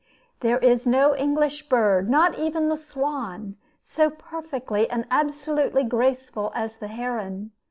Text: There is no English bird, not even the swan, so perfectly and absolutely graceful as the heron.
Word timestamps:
There 0.39 0.57
is 0.57 0.87
no 0.87 1.15
English 1.15 1.69
bird, 1.69 2.09
not 2.09 2.35
even 2.39 2.69
the 2.69 2.75
swan, 2.75 3.55
so 3.83 4.09
perfectly 4.09 4.89
and 4.89 5.05
absolutely 5.11 5.83
graceful 5.83 6.51
as 6.55 6.77
the 6.77 6.87
heron. 6.87 7.51